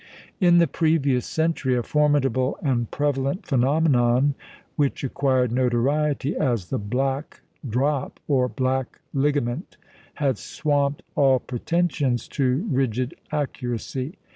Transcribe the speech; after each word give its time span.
In 0.39 0.57
the 0.57 0.65
previous 0.65 1.27
century, 1.27 1.77
a 1.77 1.83
formidable 1.83 2.57
and 2.63 2.89
prevalent 2.89 3.45
phenomenon, 3.45 4.33
which 4.75 5.03
acquired 5.03 5.51
notoriety 5.51 6.35
as 6.35 6.71
the 6.71 6.79
"Black 6.79 7.41
Drop" 7.69 8.19
or 8.27 8.49
"Black 8.49 8.99
Ligament," 9.13 9.77
had 10.15 10.39
swamped 10.39 11.03
all 11.13 11.37
pretensions 11.37 12.27
to 12.29 12.67
rigid 12.71 13.13
accuracy. 13.31 14.17